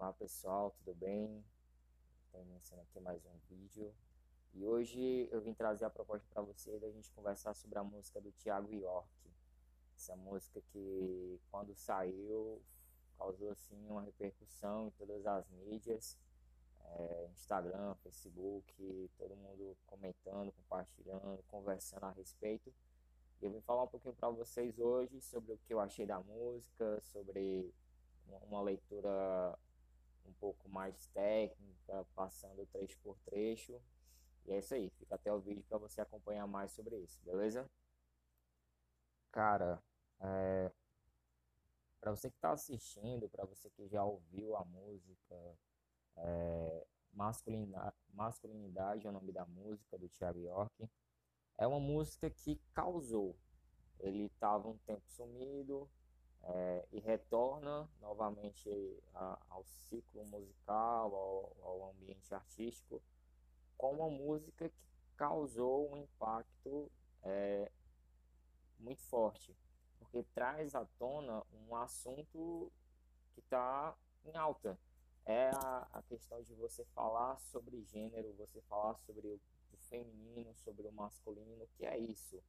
[0.00, 1.44] Olá pessoal, tudo bem?
[2.24, 3.94] Estou iniciando aqui mais um vídeo
[4.54, 8.18] e hoje eu vim trazer a proposta para vocês da gente conversar sobre a música
[8.18, 9.10] do Thiago York.
[9.94, 12.62] Essa música que quando saiu
[13.18, 16.16] causou assim uma repercussão em todas as mídias,
[16.82, 22.72] é, Instagram, Facebook, todo mundo comentando, compartilhando, conversando a respeito.
[23.42, 26.20] E eu vim falar um pouquinho para vocês hoje sobre o que eu achei da
[26.20, 27.70] música, sobre
[28.48, 29.58] uma leitura
[30.30, 33.80] um pouco mais técnica, passando trecho por trecho.
[34.46, 37.68] E é isso aí, fica até o vídeo para você acompanhar mais sobre isso, beleza?
[39.30, 39.82] Cara,
[40.20, 40.72] é...
[42.00, 45.58] para você que está assistindo, para você que já ouviu a música,
[46.16, 46.86] é...
[47.12, 50.88] Masculinidade, Masculinidade é o nome da música do Thiago York.
[51.58, 53.36] É uma música que causou.
[53.98, 55.90] Ele estava um tempo sumido,
[56.44, 58.68] é, e retorna novamente
[59.14, 63.02] a, ao ciclo musical, ao, ao, ambiente artístico,
[63.76, 64.82] com uma música que
[65.16, 66.90] causou um impacto
[67.22, 67.70] é,
[68.78, 69.54] muito forte,
[69.98, 72.72] porque traz à tona um assunto
[73.34, 73.94] que está
[74.24, 74.78] em alta.
[75.26, 79.40] É a, a, questão de você falar sobre gênero, você falar sobre o,
[79.72, 82.42] o feminino, sobre o masculino, o que é isso?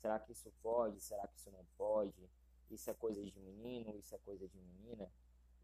[0.00, 1.00] Será que isso pode?
[1.00, 2.28] Será que isso não pode?
[2.70, 5.10] Isso é coisa de menino, isso é coisa de menina.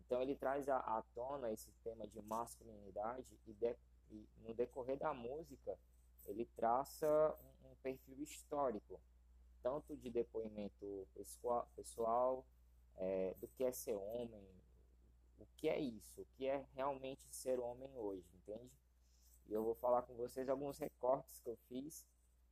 [0.00, 3.76] Então ele traz à, tona esse tema de masculinidade e, de,
[4.10, 5.76] e, no decorrer da música
[6.26, 7.06] ele traça
[7.64, 9.00] um, um, perfil histórico,
[9.62, 12.44] tanto de depoimento pessoal, pessoal
[12.96, 14.44] é, do que é ser homem,
[15.38, 18.70] o que é isso, o que é realmente ser homem hoje, entende?
[19.48, 22.06] E eu vou falar com vocês alguns recortes que eu fiz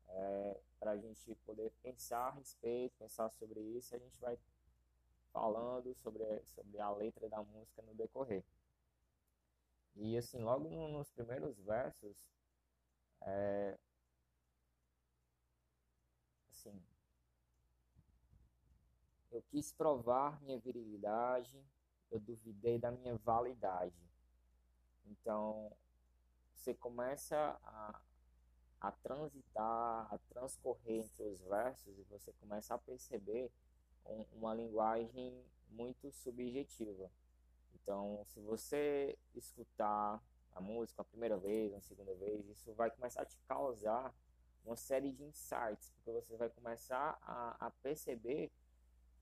[0.08, 4.38] é, para a gente poder pensar a respeito, pensar sobre isso, a gente vai
[5.33, 8.44] falando sobre, sobre a letra da música no decorrer.
[9.96, 12.16] E assim, logo nos primeiros versos,
[13.22, 13.78] é,
[16.51, 16.83] assim,
[19.30, 21.64] eu quis provar minha virilidade,
[22.11, 24.08] eu duvidei da minha validade.
[25.07, 25.73] Então,
[26.55, 28.01] você começa a,
[28.80, 33.51] a transitar, a transcorrer entre os versos e você começa a perceber
[34.07, 37.11] um, uma linguagem muito subjetiva.
[37.74, 43.23] Então, se você escutar a música a primeira vez, a segunda vez, isso vai começar
[43.23, 44.14] a te causar
[44.64, 48.51] uma série de insights, porque você vai começar a, a perceber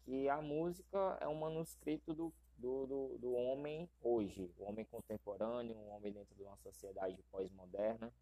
[0.05, 5.77] que a música é um manuscrito do, do, do, do homem hoje, o homem contemporâneo,
[5.77, 8.12] um homem dentro de uma sociedade pós-moderna,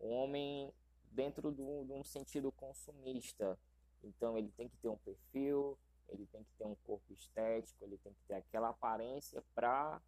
[0.00, 0.72] um homem
[1.10, 3.58] dentro do, de um sentido consumista.
[4.02, 5.78] Então ele tem que ter um perfil,
[6.08, 10.00] ele tem que ter um corpo estético, ele tem que ter aquela aparência para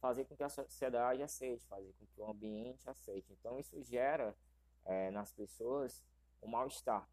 [0.00, 3.32] fazer com que a sociedade aceite, fazer com que o ambiente aceite.
[3.32, 4.36] Então isso gera
[4.84, 6.04] é, nas pessoas
[6.42, 7.08] um mal-estar.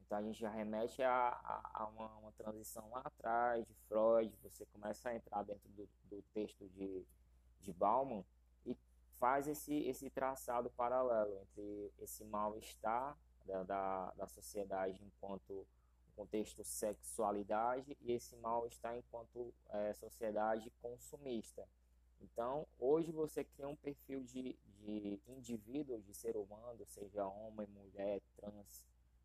[0.00, 4.34] Então a gente já remete a, a, a uma, uma, transição lá atrás de Freud,
[4.42, 7.04] você começa a entrar dentro do, do texto de,
[7.60, 8.24] de Bauman
[9.22, 13.16] faz esse, esse traçado paralelo entre esse mal-estar
[13.46, 15.64] da, da, da, sociedade enquanto
[16.16, 21.64] contexto sexualidade e esse mal-estar enquanto é, sociedade consumista.
[22.20, 28.20] Então, hoje você cria um perfil de, de indivíduo, de ser humano, seja homem, mulher,
[28.36, 28.84] trans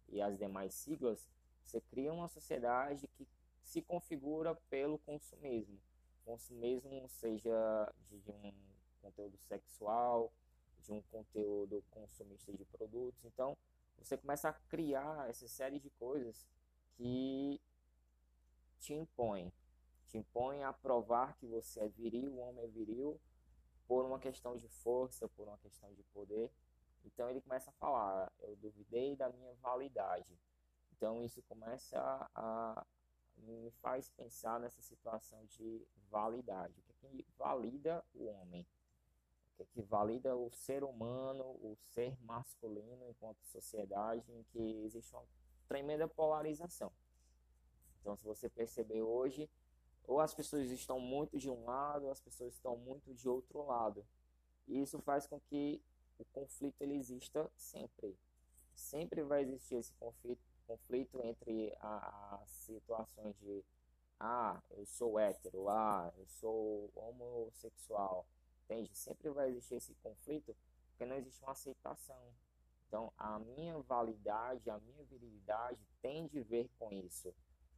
[0.09, 1.27] e as demais siglas,
[1.63, 3.27] você cria uma sociedade que
[3.63, 5.79] se configura pelo consumismo.
[6.23, 8.66] Consumismo seja de, de um
[9.07, 10.31] conteúdo sexual,
[10.81, 13.23] de um conteúdo consumista de produtos.
[13.25, 13.57] Então,
[13.97, 16.47] você começa a criar essa série de coisas
[16.95, 17.59] que
[18.79, 19.51] te impõem.
[20.07, 23.19] Te impõem a provar que você é viril, o homem é viril,
[23.87, 26.51] por uma questão de força, por uma questão de poder.
[27.03, 30.37] Então ele começa a falar: eu duvidei da minha validade.
[30.91, 31.99] Então isso começa
[32.33, 32.85] a,
[33.37, 36.73] me faz pensar nessa situação de validade.
[36.79, 38.65] O que, é que valida o homem?
[39.65, 45.25] Que, valida o ser humano, o ser masculino enquanto sociedade, em que existe uma
[45.67, 46.91] tremenda polarização.
[47.99, 49.49] Então, se você perceber hoje,
[50.03, 53.65] ou as pessoas estão muito de um lado, ou as pessoas estão muito de outro
[53.65, 54.07] lado.
[54.67, 55.81] E isso faz com que
[56.17, 58.17] o conflito ele exista sempre.
[58.73, 63.63] Sempre vai existir esse conflito, conflito entre as situações de
[64.19, 68.25] ah, eu sou hétero, ah, eu sou homossexual,
[68.69, 68.95] Entende?
[68.95, 70.55] Sempre vai existir esse conflito
[70.89, 72.21] porque não existe uma aceitação.
[72.87, 77.33] Então, a minha validade, a minha virilidade tem de ver com isso.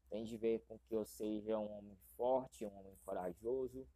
[0.10, 3.88] Tem de ver com que eu seja um homem forte, um homem corajoso,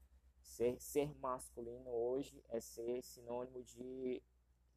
[0.44, 4.22] Ser, ser masculino hoje é ser sinônimo de,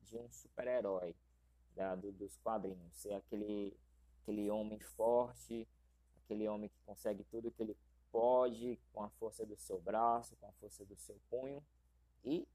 [0.01, 1.15] de um super-herói
[1.99, 2.97] do, dos quadrinhos.
[2.97, 3.77] Ser aquele,
[4.23, 5.69] aquele homem forte,
[6.23, 7.77] aquele homem que consegue tudo que ele
[8.11, 11.63] pode com a força do seu braço, com a força do seu punho.
[12.27, 12.47] E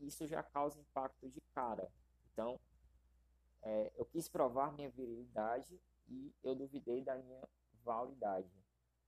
[0.00, 1.90] isso já causa impacto de cara.
[2.32, 2.60] Então,
[3.62, 7.48] é, eu quis provar minha virilidade e eu duvidei da minha
[7.84, 8.50] validade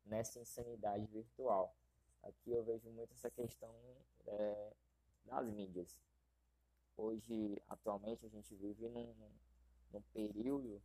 [0.05, 1.75] nessa insanidade virtual.
[2.23, 3.75] Aqui eu vejo muito essa questão
[4.27, 4.73] é,
[5.25, 5.99] das mídias.
[6.97, 9.15] Hoje, atualmente, a gente vive num,
[9.93, 10.81] num período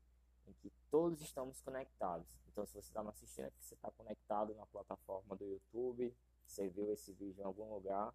[0.47, 2.27] em que todos estamos conectados.
[2.47, 6.15] Então, se você está me assistindo aqui, você está conectado na plataforma do YouTube,
[6.45, 8.13] você viu esse vídeo em algum lugar,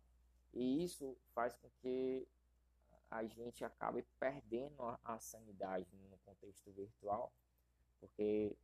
[0.53, 2.27] e isso faz com que
[3.11, 7.33] a gente acabe perdendo a, a sanidade no contexto virtual,
[7.99, 8.57] porque,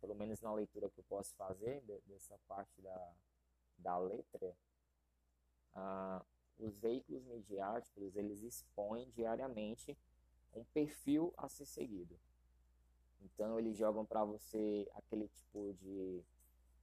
[0.00, 3.12] pelo menos na leitura que eu posso fazer de, dessa parte da,
[3.78, 4.56] da letra,
[6.58, 9.96] os veículos midiáticos eles expõem diariamente
[10.54, 12.18] um perfil a ser seguido.
[13.22, 16.22] Então eles jogam para você aquele tipo de,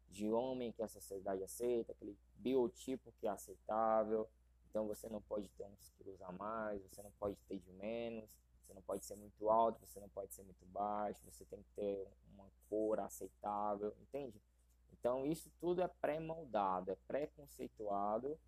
[0.10, 4.30] de homem que a sociedade aceita, aquele biotipo que é aceitável.
[4.70, 8.30] Então você não pode ter uns quilos a mais, você não pode ter de menos,
[8.62, 11.70] você não pode ser muito alto, você não pode ser muito baixo, você tem que
[11.76, 14.40] ter uma cor aceitável, entende?
[14.92, 18.40] Então isso tudo é pré-moldado, é pré-conceituado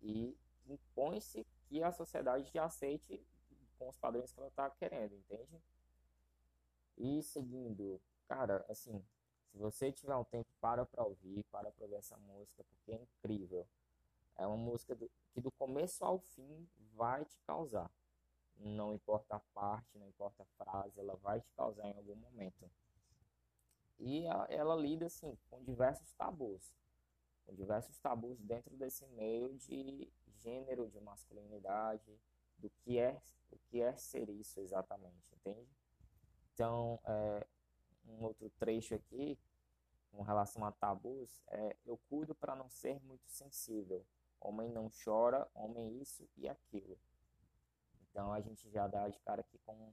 [0.00, 0.36] e
[0.66, 3.24] impõe-se que a sociedade já aceite
[3.78, 5.62] com os padrões que ela está querendo, entende?
[6.96, 9.04] E seguindo, cara, assim,
[9.52, 12.96] se você tiver um tempo, para para ouvir, para para ouvir essa música, porque é
[12.96, 13.68] incrível.
[14.36, 17.90] É uma música do, que do começo ao fim vai te causar.
[18.56, 22.70] Não importa a parte, não importa a frase, ela vai te causar em algum momento.
[23.98, 26.74] E a, ela lida, assim, com diversos tabus.
[27.44, 32.18] Com diversos tabus dentro desse meio de gênero, de masculinidade,
[32.56, 33.20] do que é,
[33.50, 35.68] o que é ser isso exatamente, entende?
[36.54, 37.46] Então, é,
[38.06, 39.38] um outro trecho aqui,
[40.10, 44.04] com relação a tabus, é eu cuido para não ser muito sensível.
[44.40, 46.98] Homem não chora, homem isso e aquilo.
[48.10, 49.92] Então a gente já dá de cara aqui com um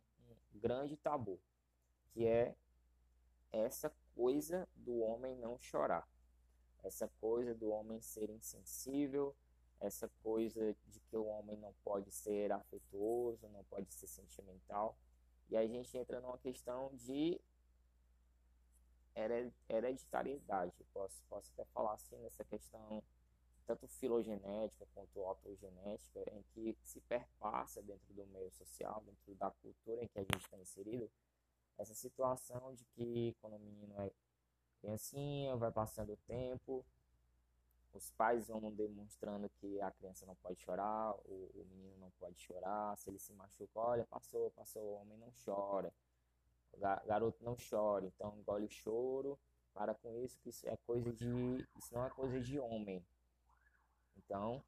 [0.55, 1.39] grande tabu,
[2.11, 2.55] que é
[3.51, 6.07] essa coisa do homem não chorar.
[6.83, 9.35] Essa coisa do homem ser insensível,
[9.79, 14.97] essa coisa de que o homem não pode ser afetuoso, não pode ser sentimental.
[15.49, 17.39] E a gente entra numa questão de
[19.69, 20.73] hereditariedade.
[20.93, 23.03] Posso, posso até falar assim nessa questão
[23.65, 30.03] tanto filogenética quanto autogenética, em que se perpassa dentro do meio social, dentro da cultura
[30.03, 31.09] em que a gente está inserido,
[31.77, 34.11] essa situação de que quando o menino é
[34.81, 36.83] criancinha, vai passando o tempo,
[37.93, 42.39] os pais vão demonstrando que a criança não pode chorar, o, o menino não pode
[42.39, 45.93] chorar, se ele se machuca, olha, passou, passou, o homem não chora,
[46.77, 49.39] garoto não chora, então engole o choro,
[49.73, 51.25] para com isso, que isso é coisa de.
[51.77, 53.05] Isso não é coisa de homem.
[54.17, 54.63] Então,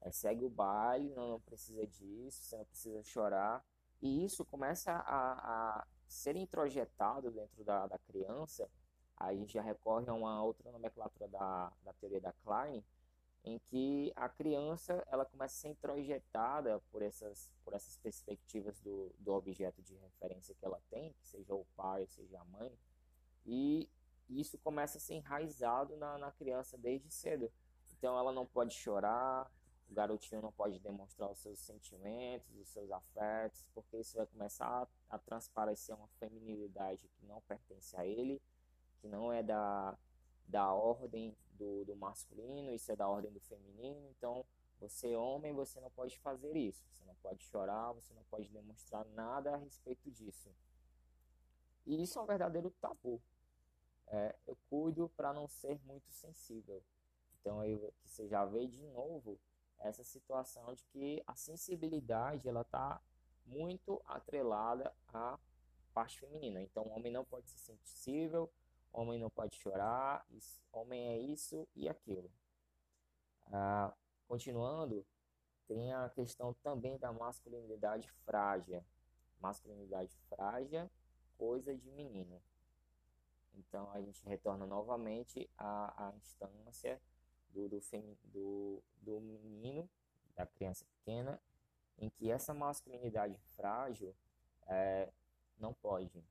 [0.00, 3.64] é, segue o baile, não, não, precisa disso, você não precisa chorar.
[4.00, 8.68] E isso começa a, a ser introjetado dentro da, da criança
[9.22, 12.84] a gente já recorre a uma outra nomenclatura da, da teoria da Klein,
[13.44, 19.12] em que a criança ela começa a ser introjetada por essas, por essas perspectivas do,
[19.18, 22.72] do objeto de referência que ela tem, que seja o pai, seja a mãe,
[23.44, 23.88] e
[24.28, 27.52] isso começa a ser enraizado na, na criança desde cedo.
[27.98, 29.50] Então ela não pode chorar,
[29.90, 34.66] o garotinho não pode demonstrar os seus sentimentos, os seus afetos, porque isso vai começar
[34.66, 38.40] a, a transparecer uma feminilidade que não pertence a ele
[39.02, 39.98] que não é da,
[40.46, 44.08] da ordem do, do masculino, isso é da ordem do feminino.
[44.10, 44.44] Então,
[44.80, 46.84] você homem, você não pode fazer isso.
[46.90, 50.52] Você não pode chorar, você não pode demonstrar nada a respeito disso.
[51.86, 53.22] E isso é um verdadeiro tabu.
[54.08, 56.82] É, eu cuido para não ser muito sensível.
[57.40, 59.38] Então aí você já vê de novo
[59.78, 63.00] essa situação de que a sensibilidade ela está
[63.46, 65.38] muito atrelada à
[65.94, 66.60] parte feminina.
[66.60, 68.52] Então o homem não pode ser sensível,
[68.92, 72.30] homem não pode chorar, isso, homem é isso e aquilo.
[73.46, 73.92] Ah,
[74.28, 75.04] continuando,
[75.66, 78.84] tem a questão também da masculinidade frágil.
[79.40, 80.90] Masculinidade frágil,
[81.36, 82.40] coisa de menino.
[83.54, 87.00] Então a gente retorna novamente à, à instância
[87.50, 89.88] do, do, femi, do, do menino,
[90.34, 91.40] da criança pequena,
[91.98, 94.14] em que essa masculinidade frágil
[94.66, 95.12] é,
[95.58, 96.24] não pode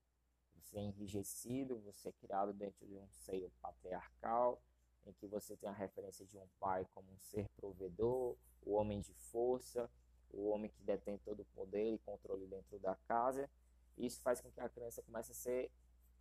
[0.61, 4.61] você é enrijecido, você é criado dentro de um seio patriarcal,
[5.05, 9.01] em que você tem a referência de um pai como um ser provedor, o homem
[9.01, 9.89] de força,
[10.29, 13.49] o homem que detém todo o poder e controle dentro da casa.
[13.97, 15.71] Isso faz com que a criança comece a ser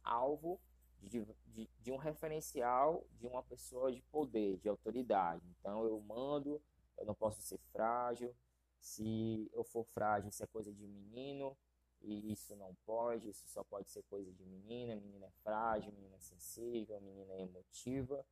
[0.03, 0.61] alvo
[1.03, 5.47] de, de, de um referencial de uma pessoa de poder, de autoridade.
[5.59, 6.61] Então eu mando,
[6.99, 8.35] eu não posso ser frágil.
[8.81, 11.57] Se eu for frágil, isso é coisa de menino,
[12.03, 16.17] e isso não pode, isso só pode ser coisa de menina, menina é frágil, menina
[16.17, 18.25] é sensível, menina é emotiva.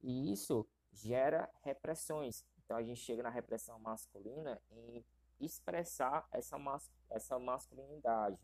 [0.00, 2.44] E isso gera repressões.
[2.64, 5.04] Então a gente chega na repressão masculina em
[5.40, 8.38] expressar essa, mas, essa masculinidade,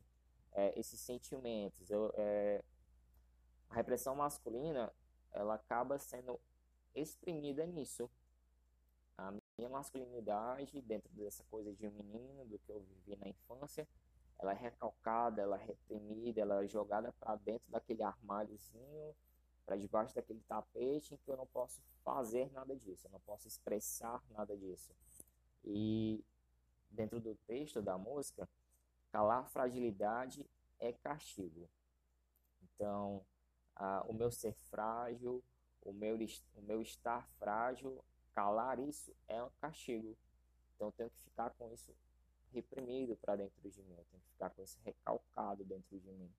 [0.53, 1.91] é, esses sentimentos.
[1.91, 2.63] Eu, é,
[3.69, 4.93] a repressão masculina
[5.33, 6.41] ela acaba sendo
[6.95, 8.11] exprimida nisso.
[9.17, 13.87] A minha masculinidade, dentro dessa coisa de menino, do que eu vivi na infância,
[14.45, 19.17] ela é recalcada, ela é reprimida, ela é jogada para dentro daquele armáriozinho,
[19.65, 23.49] para debaixo daquele tapete, em que eu não posso fazer nada disso, eu não posso
[23.49, 24.95] expressar nada disso.
[25.65, 26.23] E
[26.91, 28.47] dentro do texto da música,
[29.11, 30.47] calar fragilidade
[30.79, 31.67] é castigo.
[32.63, 33.25] Então,
[34.07, 35.43] o meu ser frágil,
[35.81, 36.19] o meu,
[36.55, 40.15] o meu estar frágil, calar isso é um castigo.
[40.75, 41.95] Então, eu tenho que ficar com isso
[42.55, 46.33] reprimido para dentro de mim, eu tenho que ficar com isso recalcado dentro de mim.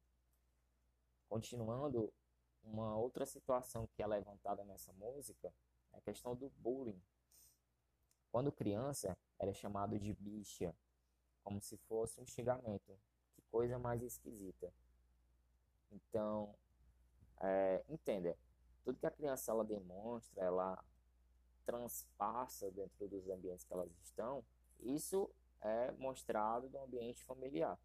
[1.27, 2.13] Continuando,
[2.63, 5.53] uma outra situação que é levantada nessa música
[5.93, 7.01] é a questão do bullying.
[8.31, 10.75] Quando criança, era chamado de bicha,
[11.43, 12.97] como se fosse um xingamento.
[13.35, 14.73] Que coisa mais esquisita.
[15.91, 16.55] Então,
[17.41, 18.37] é, entenda,
[18.83, 20.83] tudo que a criança ela demonstra, ela
[21.65, 24.45] transpassa dentro dos ambientes que elas estão,
[24.79, 25.29] isso
[25.65, 27.79] é mostrado no ambiente familiar.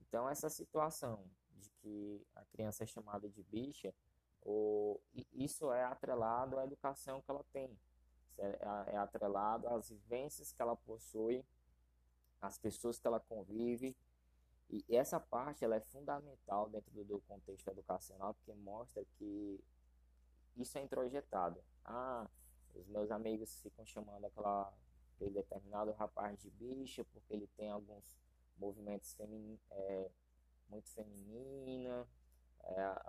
[0.00, 1.24] Então, essa situação
[1.56, 3.94] de que a criança é chamada de bicha,
[4.42, 7.78] ou, isso é atrelado à educação que ela tem,
[8.38, 11.44] é, é atrelado às vivências que ela possui,
[12.40, 13.96] às pessoas que ela convive,
[14.68, 19.62] e essa parte ela é fundamental dentro do contexto educacional, porque mostra que
[20.56, 21.62] isso é introjetado.
[21.84, 22.28] Ah,
[22.74, 24.72] os meus amigos ficam chamando aquela
[25.22, 28.18] aquele determinado rapaz de bicha porque ele tem alguns
[28.56, 30.10] movimentos femin, é,
[30.68, 32.06] muito feminina,
[32.64, 33.02] é,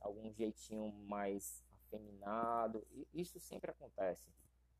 [0.00, 2.86] algum jeitinho mais afeminado.
[2.90, 4.30] E isso sempre acontece.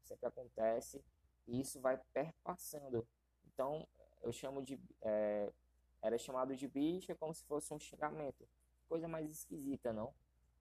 [0.02, 1.02] Sempre acontece
[1.46, 3.06] e isso vai perpassando.
[3.46, 3.86] Então,
[4.22, 4.78] eu chamo de.
[5.02, 5.52] É,
[6.02, 8.46] era chamado de bicha como se fosse um xingamento.
[8.88, 10.14] Coisa mais esquisita, não?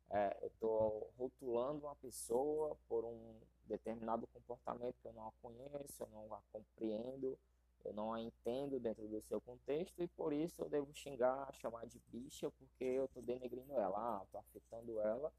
[0.10, 6.04] É, eu estou rotulando uma pessoa por um determinado comportamento que eu não a conheço,
[6.04, 7.38] eu não a compreendo,
[7.84, 11.86] eu não a entendo dentro do seu contexto e por isso eu devo xingar, chamar
[11.88, 15.32] de bicha porque eu estou denegrindo ela, ah, estou afetando ela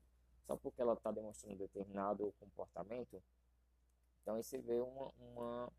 [0.46, 3.22] só porque ela está demonstrando determinado comportamento.
[4.22, 5.72] Então aí você vê uma, uma,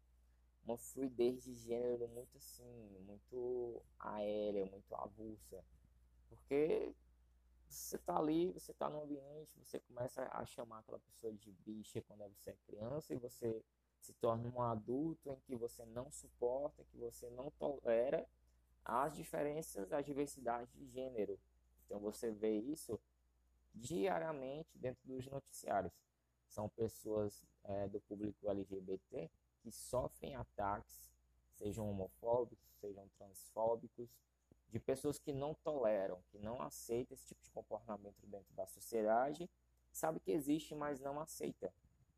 [0.65, 5.63] uma fluidez de gênero muito assim, muito aérea, muito avulsa.
[6.29, 6.93] Porque
[7.69, 12.01] você tá ali, você tá no ambiente, você começa a chamar aquela pessoa de bicha
[12.01, 13.63] quando você é criança e você
[13.99, 18.27] se torna um adulto em que você não suporta, que você não tolera
[18.85, 21.39] as diferenças, as diversidades de gênero.
[21.85, 22.99] Então você vê isso
[23.73, 25.93] diariamente dentro dos noticiários.
[26.47, 29.29] São pessoas é, do público LGBT
[29.61, 31.11] que sofrem ataques,
[31.55, 34.09] sejam homofóbicos, sejam transfóbicos,
[34.69, 39.49] de pessoas que não toleram, que não aceitam esse tipo de comportamento dentro da sociedade,
[39.91, 41.73] sabe que existe, mas não aceita.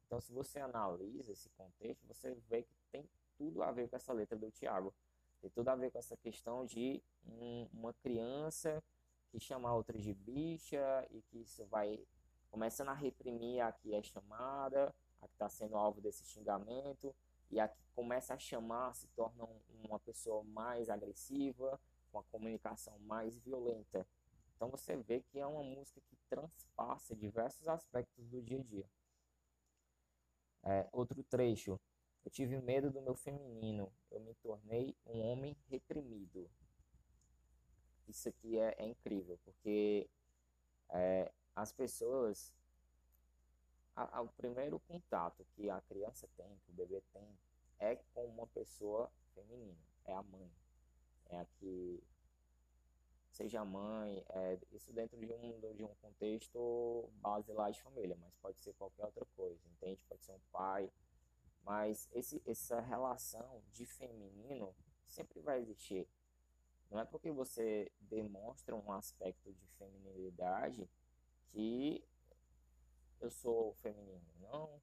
[0.06, 4.12] Então, se você analisa esse contexto, você vê que tem tudo a ver com essa
[4.12, 4.94] letra do Tiago.
[5.40, 8.84] Tem tudo a ver com essa questão de um, uma criança
[9.30, 12.04] que chama outra de bicha e que isso vai
[12.50, 17.16] começando a reprimir a que é chamada, a que está sendo alvo desse xingamento,
[17.52, 19.48] e a que começa a chamar se torna
[19.84, 21.80] uma pessoa mais agressiva,
[22.12, 24.06] com a comunicação mais violenta.
[24.56, 28.90] Então você vê que é uma música que transpassa diversos aspectos do dia a dia.
[30.64, 31.80] É, outro trecho.
[32.26, 33.92] Eu tive medo do meu feminino.
[34.12, 36.50] Eu me tornei um homem reprimido.
[38.08, 40.10] Isso aqui é, é incrível, porque
[40.90, 42.54] é, as pessoas.
[43.96, 47.38] A, a, o primeiro contato que a criança tem, que o bebê tem,
[47.80, 49.78] é com uma pessoa feminina.
[50.06, 50.50] É a mãe
[51.30, 52.04] é a que
[53.32, 58.36] seja mãe, é, isso dentro de um, de um contexto base lá de família, mas
[58.42, 60.02] pode ser qualquer outra coisa, entende?
[60.10, 60.92] Pode ser um pai,
[61.64, 64.76] mas esse, essa relação de feminino
[65.08, 66.08] sempre vai existir.
[66.90, 70.90] Não é porque você demonstra um aspecto de feminilidade
[71.52, 72.04] que
[73.22, 74.26] eu sou feminino.
[74.40, 74.82] Não.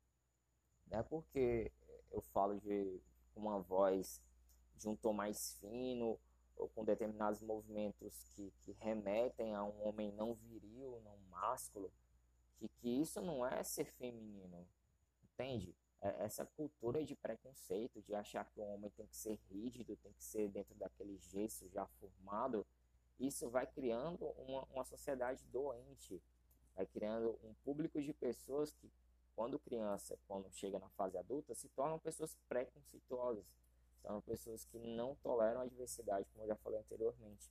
[0.86, 1.72] Não é porque
[2.10, 3.02] eu falo de
[3.34, 4.22] uma voz
[4.76, 6.18] de um tom mais fino
[6.56, 11.92] ou com determinados movimentos que, que remetem a um homem não viril, não másculo,
[12.56, 14.66] que, que isso não é ser feminino,
[15.22, 15.74] entende?
[16.00, 20.12] É essa cultura de preconceito, de achar que o homem tem que ser rígido, tem
[20.12, 22.66] que ser dentro daquele gesso já formado,
[23.18, 26.22] isso vai criando uma, uma sociedade doente,
[26.74, 28.90] vai criando um público de pessoas que,
[29.34, 33.44] quando criança, quando chega na fase adulta, se tornam pessoas preconceituosas,
[34.06, 37.50] são pessoas que não toleram a diversidade, como eu já falei anteriormente.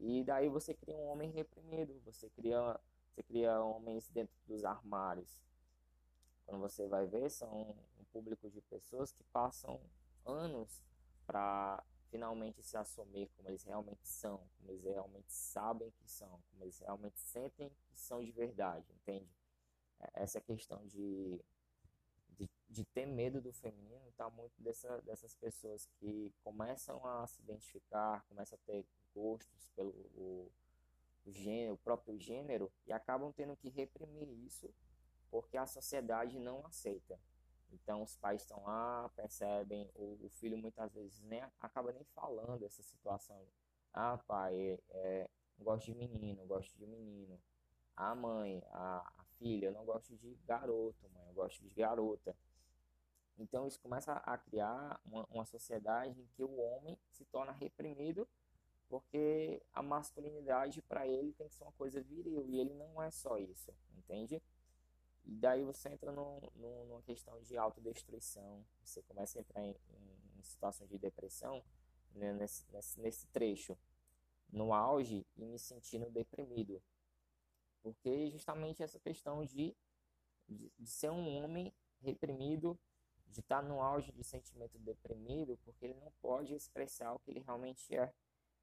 [0.00, 2.80] E daí você cria um homem reprimido, você cria,
[3.12, 5.38] você cria homens dentro dos armários.
[6.46, 9.78] Quando você vai ver, são um público de pessoas que passam
[10.24, 10.82] anos
[11.26, 16.64] para finalmente se assumir como eles realmente são, como eles realmente sabem que são, como
[16.64, 19.28] eles realmente sentem que são de verdade, entende?
[20.00, 21.44] É, essa questão de
[22.74, 28.24] de, ter medo do feminino está muito dessa, dessas pessoas que começam a se identificar,
[28.28, 30.50] começam a ter gostos pelo o,
[31.24, 34.72] o, gênero, o próprio gênero e acabam tendo que reprimir isso
[35.30, 37.18] porque a sociedade não aceita.
[37.70, 42.64] Então os pais estão lá, percebem, o, o filho muitas vezes nem acaba nem falando
[42.64, 43.44] essa situação.
[43.92, 47.40] Ah, pai, é, é, gosto de menino, gosto de menino.
[47.96, 52.36] A mãe, a, a filha, eu não gosto de garoto, mãe, eu gosto de garota.
[53.38, 58.28] Então isso começa a criar uma, uma sociedade em que o homem se torna reprimido
[58.88, 63.10] porque a masculinidade para ele tem que ser uma coisa viril e ele não é
[63.10, 64.40] só isso, entende?
[65.24, 69.70] E daí você entra no, no, numa questão de autodestruição, você começa a entrar em,
[69.70, 71.64] em, em situações de depressão
[72.14, 73.76] né, nesse, nesse, nesse trecho,
[74.52, 76.80] no auge e me sentindo deprimido.
[77.82, 79.74] Porque justamente essa questão de,
[80.48, 82.78] de, de ser um homem reprimido,
[83.26, 87.40] de estar no auge de sentimento deprimido, porque ele não pode expressar o que ele
[87.40, 88.12] realmente é.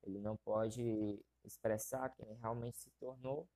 [0.03, 3.47] Ele não pode expressar quem ele realmente se tornou,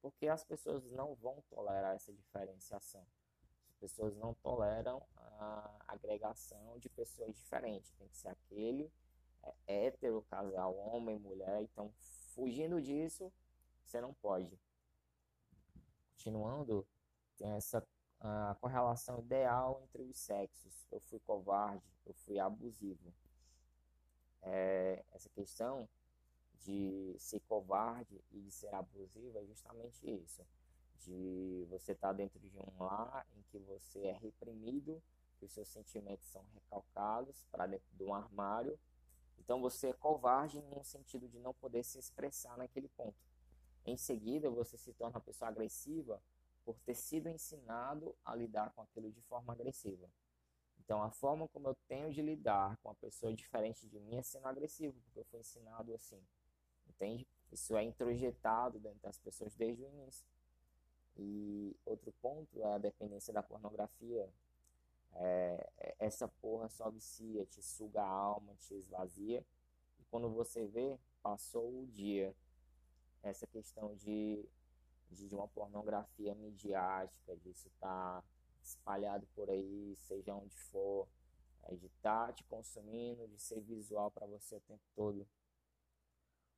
[0.00, 3.06] porque as pessoas não vão tolerar essa diferenciação.
[3.68, 7.92] As pessoas não toleram a agregação de pessoas diferentes.
[7.92, 8.90] Tem que ser aquele
[9.42, 9.54] é,
[9.86, 11.62] hétero, casal, homem, mulher.
[11.62, 11.92] Então,
[12.34, 13.32] fugindo disso,
[13.84, 14.58] você não pode
[16.22, 16.86] continuando,
[17.36, 17.84] tem essa
[18.22, 20.86] a correlação ideal entre os sexos.
[20.90, 23.12] Eu fui covarde, eu fui abusivo.
[24.42, 25.88] É, essa questão
[26.60, 30.46] de ser covarde e de ser abusivo é justamente isso.
[31.00, 35.02] De você estar tá dentro de um lar em que você é reprimido,
[35.38, 38.78] que os seus sentimentos são recalcados para dentro de um armário.
[39.36, 43.18] Então você é covarde no sentido de não poder se expressar naquele ponto.
[43.84, 46.22] Em seguida, você se torna uma pessoa agressiva
[46.64, 50.08] por ter sido ensinado a lidar com aquilo de forma agressiva.
[50.78, 54.22] Então, a forma como eu tenho de lidar com uma pessoa diferente de mim é
[54.22, 56.20] sendo agressivo, porque eu fui ensinado assim.
[56.88, 57.26] Entende?
[57.50, 60.26] Isso é introjetado dentro das pessoas desde o início.
[61.16, 64.28] E outro ponto é a dependência da pornografia.
[65.14, 69.44] É, é essa porra só vicia, te suga a alma, te esvazia.
[70.00, 72.34] E quando você vê, passou o dia
[73.22, 74.44] essa questão de,
[75.12, 78.24] de uma pornografia midiática, disso estar tá
[78.62, 81.08] espalhado por aí, seja onde for,
[81.64, 85.26] é, de estar tá te consumindo, de ser visual para você o tempo todo.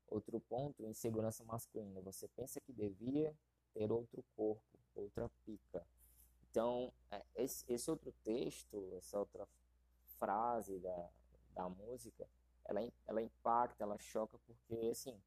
[0.06, 2.00] Outro ponto, insegurança masculina.
[2.02, 3.36] Você pensa que devia
[3.72, 5.84] ter outro corpo, outra pica.
[6.50, 9.48] Então, é, esse, esse outro texto, essa outra
[10.18, 11.10] frase da,
[11.52, 12.28] da música,
[12.64, 15.20] ela, ela impacta, ela choca, porque, assim,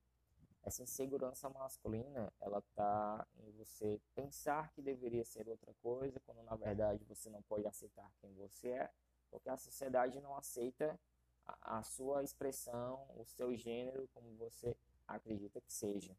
[0.64, 6.56] essa insegurança masculina, ela tá em você pensar que deveria ser outra coisa, quando na
[6.56, 8.92] verdade você não pode aceitar quem você é,
[9.30, 11.00] porque a sociedade não aceita
[11.46, 14.76] a, a sua expressão, o seu gênero como você
[15.08, 16.16] acredita que seja.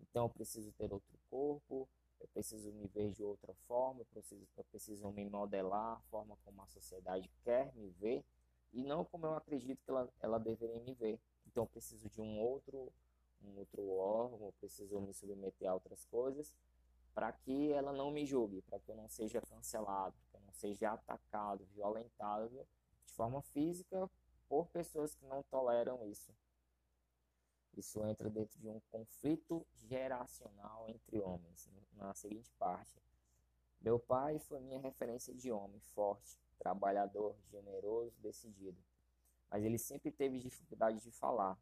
[0.00, 1.88] Então eu preciso ter outro corpo,
[2.20, 6.36] eu preciso me ver de outra forma, eu preciso, eu preciso me modelar a forma
[6.44, 8.24] como a sociedade quer me ver
[8.72, 11.20] e não como eu acredito que ela, ela deveria me ver.
[11.46, 12.92] Então eu preciso de um outro
[13.42, 16.54] um outro órgão, preciso me submeter a outras coisas,
[17.14, 20.52] para que ela não me julgue, para que eu não seja cancelado, que eu não
[20.52, 22.66] seja atacado, violentado
[23.04, 24.10] de forma física
[24.48, 26.34] por pessoas que não toleram isso.
[27.76, 33.02] Isso entra dentro de um conflito geracional entre homens, na seguinte parte.
[33.80, 38.82] Meu pai foi minha referência de homem forte, trabalhador, generoso, decidido.
[39.50, 41.58] Mas ele sempre teve dificuldade de falar,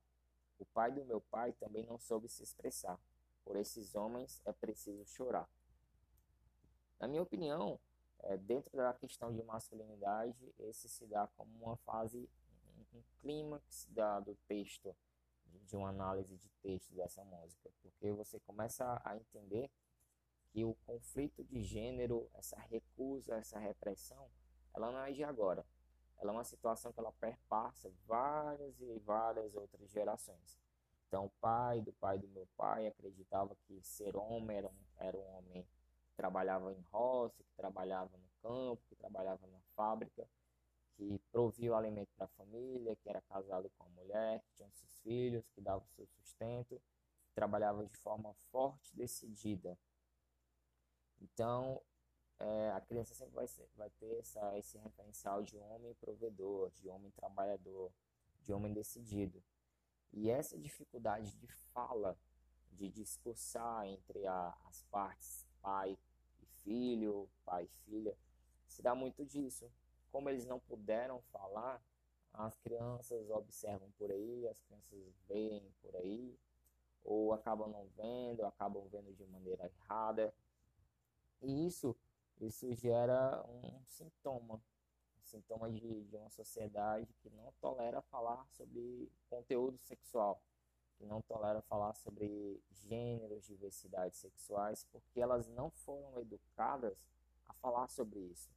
[0.59, 2.99] o pai do meu pai também não soube se expressar.
[3.45, 5.49] Por esses homens é preciso chorar.
[6.99, 7.79] Na minha opinião,
[8.21, 12.29] é, dentro da questão de masculinidade, esse se dá como uma fase,
[12.95, 14.97] um, clímax da, do texto,
[15.47, 19.71] de, de uma análise de texto dessa música, porque você começa a entender
[20.53, 24.31] que o conflito de gênero, essa recusa, essa repressão,
[24.73, 25.67] ela não é de agora.
[26.19, 30.59] Ela é uma situação que ela perpassa várias e várias outras gerações.
[31.07, 35.17] Então, o pai do pai do meu pai acreditava que ser homem era um, era
[35.17, 40.29] um homem que trabalhava em roça, que trabalhava no campo, que trabalhava na fábrica,
[40.97, 44.71] que provia o alimento para a família, que era casado com a mulher, que tinha
[44.71, 46.81] seus filhos, que dava o seu sustento,
[47.27, 49.79] que trabalhava de forma forte e decidida.
[51.21, 51.81] Então,
[52.39, 56.89] é, a criança sempre vai, ser, vai ter essa, esse referencial de homem provedor, de
[56.89, 57.93] homem trabalhador,
[58.43, 59.43] de homem decidido.
[60.13, 62.17] E essa dificuldade de fala,
[62.73, 65.99] de discursar entre a, as partes pai
[66.41, 68.17] e filho, pai e filha,
[68.67, 69.71] se dá muito disso.
[70.13, 71.83] Como eles não puderam falar,
[72.33, 76.37] as crianças observam por aí, as crianças veem por aí,
[77.03, 80.35] ou acabam não vendo, acabam vendo de maneira errada.
[81.43, 81.97] E isso,
[82.41, 89.11] isso gera um sintoma, um sintoma de, de uma sociedade que não tolera falar sobre
[89.29, 90.43] conteúdo sexual,
[90.97, 97.07] que não tolera falar sobre gêneros, diversidades sexuais, porque elas não foram educadas
[97.47, 98.51] a falar sobre isso.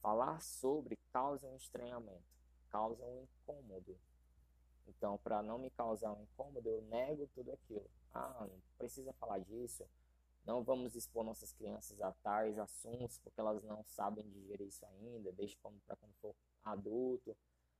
[0.00, 2.24] Falar sobre causa um estranhamento,
[2.70, 3.98] causa um incômodo.
[4.86, 7.90] Então, para não me causar um incômodo, eu nego tudo aquilo.
[8.14, 9.84] Ah, não precisa falar disso
[10.48, 15.30] não vamos expor nossas crianças a tais assuntos porque elas não sabem digerir isso ainda.
[15.32, 15.54] Deixe
[15.86, 16.34] para quando for
[16.64, 17.36] adulto,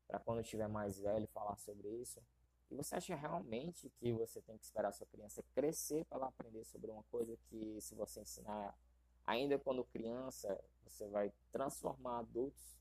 [0.06, 2.22] para quando estiver mais velho falar sobre isso.
[2.70, 6.62] E você acha realmente que você tem que esperar sua criança crescer para ela aprender
[6.66, 8.78] sobre uma coisa que, se você ensinar
[9.26, 12.76] ainda quando criança, você vai transformar adultos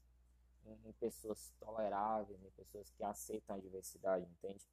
[0.85, 4.67] em pessoas toleráveis, em pessoas que aceitam a diversidade, entende?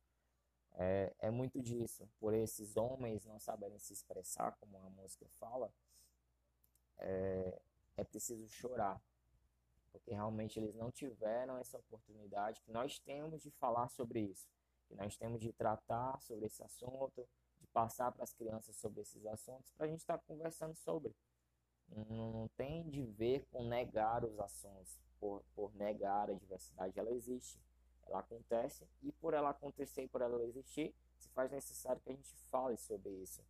[0.75, 2.09] É, é muito disso.
[2.19, 5.73] Por esses homens não saberem se expressar, como a música fala,
[6.99, 7.61] é,
[7.97, 9.01] é preciso chorar.
[9.93, 14.49] Porque realmente eles não tiveram essa oportunidade que nós temos de falar sobre isso.
[14.89, 17.29] Que nós temos de tratar sobre esse assunto,
[17.61, 21.15] de passar para as crianças sobre esses assuntos, para a gente estar tá conversando sobre.
[21.89, 27.11] Não, não tem de ver com negar os assuntos, por, por negar a diversidade, ela
[27.13, 27.59] existe
[28.07, 32.15] ela acontece e por ela acontecer e por ela existir, se faz necessário que a
[32.15, 33.43] gente fale sobre isso.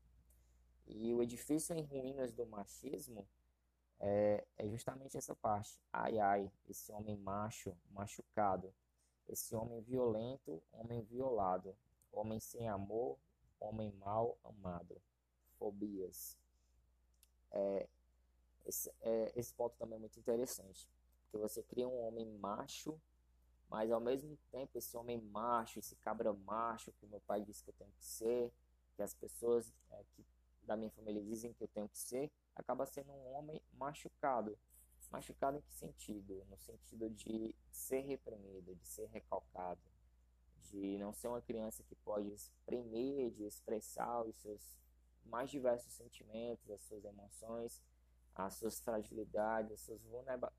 [0.87, 3.27] E o edifício em ruínas do machismo
[4.01, 5.81] é, é justamente essa parte.
[5.93, 8.75] Ai, ai, esse homem macho, machucado.
[9.27, 11.77] Esse homem violento, homem violado.
[12.13, 13.19] Homem sem amor,
[13.59, 15.01] homem mal amado.
[15.59, 16.37] Fobias.
[17.51, 17.89] É,
[18.67, 20.89] esse, é, esse ponto também é muito interessante.
[21.23, 23.01] Porque você cria um homem macho
[23.75, 27.71] mas ao mesmo tempo esse homem macho, esse cabra macho que meu pai disse que
[27.71, 28.53] eu tenho que ser,
[28.95, 30.25] que as pessoas é, que
[30.63, 34.57] da minha família dizem que eu tenho que ser, acaba sendo um homem machucado.
[35.11, 36.47] Machucado em que sentido?
[36.49, 39.83] No sentido de ser reprimido, de ser recalcado,
[40.71, 44.79] de não ser uma criança que pode exprimir, de expressar os seus
[45.25, 47.83] mais diversos sentimentos, as suas emoções,
[48.35, 50.03] as suas fragilidades, as suas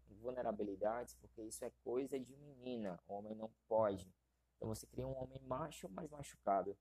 [0.07, 4.09] vulnerabilidades, porque isso é coisa de menina, o homem não pode.
[4.55, 6.77] Então você cria um homem macho, mas machucado.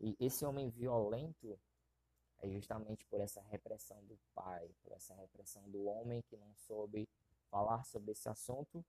[0.00, 1.58] E esse homem violento
[2.38, 7.08] é justamente por essa repressão do pai, por essa repressão do homem que não soube
[7.50, 8.84] falar sobre esse assunto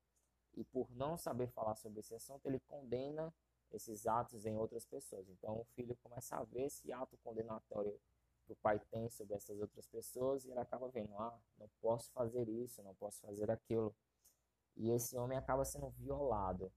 [0.56, 3.34] e por não saber falar sobre esse assunto, ele condena
[3.71, 5.30] esses atos em outras pessoas.
[5.30, 8.00] Então o filho começa a ver esse ato condenatório
[8.53, 12.47] o pai tem sobre essas outras pessoas e ele acaba vendo, ah, não posso fazer
[12.47, 13.95] isso, não posso fazer aquilo.
[14.75, 16.71] E esse homem acaba sendo violado.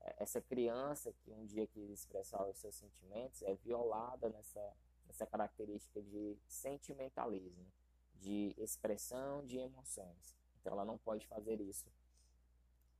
[0.00, 5.26] É, essa criança que um dia quis expressar os seus sentimentos é violada nessa, nessa
[5.26, 7.66] característica de sentimentalismo,
[8.14, 10.36] de expressão de emoções.
[10.60, 11.90] Então ela não pode fazer isso.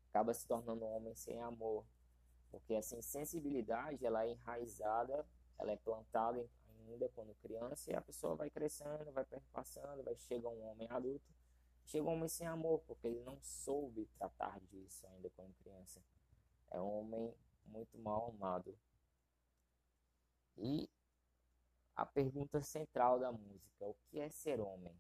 [0.09, 1.87] Acaba se tornando um homem sem amor,
[2.51, 5.27] porque essa insensibilidade ela é enraizada,
[5.59, 6.49] ela é plantada em
[6.91, 11.33] ainda quando criança, e a pessoa vai crescendo, vai passando, vai chegar um homem adulto,
[11.85, 16.03] chega um homem sem amor, porque ele não soube tratar disso ainda quando criança.
[16.71, 17.35] É um homem
[17.67, 18.77] muito mal amado.
[20.57, 20.89] E
[21.97, 24.95] a pergunta central da música, o que é ser homem?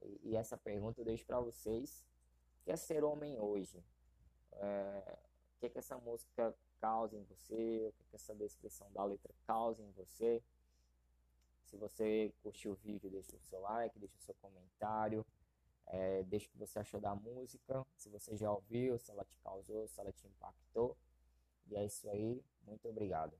[0.00, 2.06] E, e essa pergunta eu deixo para vocês.
[2.60, 3.84] O que é ser homem hoje?
[4.52, 5.18] É,
[5.56, 7.86] o que, é que essa música causa em você?
[7.88, 10.42] O que, é que essa descrição da letra causa em você?
[11.72, 15.24] Se você curtiu o vídeo, deixa o seu like, deixa o seu comentário,
[15.86, 19.38] é, deixa o que você achou da música, se você já ouviu, se ela te
[19.38, 20.94] causou, se ela te impactou.
[21.66, 23.34] E é isso aí, muito obrigado.